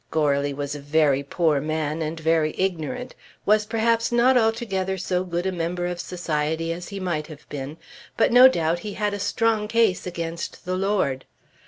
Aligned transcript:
Goarly 0.09 0.51
was 0.51 0.73
a 0.73 0.79
very 0.79 1.21
poor 1.21 1.59
man, 1.61 2.01
and 2.01 2.19
very 2.19 2.55
ignorant; 2.57 3.13
was 3.45 3.67
perhaps 3.67 4.11
not 4.11 4.35
altogether 4.35 4.97
so 4.97 5.23
good 5.23 5.45
a 5.45 5.51
member 5.51 5.85
of 5.85 5.99
society 5.99 6.73
as 6.73 6.87
he 6.87 6.99
might 6.99 7.27
have 7.27 7.47
been; 7.49 7.77
but 8.17 8.31
no 8.31 8.47
doubt 8.47 8.79
he 8.79 8.93
had 8.95 9.13
a 9.13 9.19
strong 9.19 9.67
case 9.67 10.07
against 10.07 10.65
the 10.65 10.75
lord. 10.75 11.25